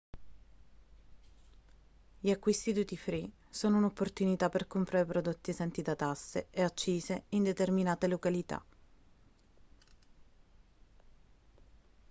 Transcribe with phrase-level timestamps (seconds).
[2.19, 7.43] gli acquisti duty free sono un'opportunità per comprare prodotti esenti da tasse e accise in
[7.43, 8.65] determinate località